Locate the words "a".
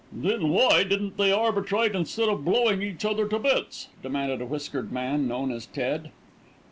4.41-4.47